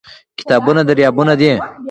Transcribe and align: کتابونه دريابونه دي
کتابونه 0.37 0.81
دريابونه 0.89 1.33
دي 1.41 1.51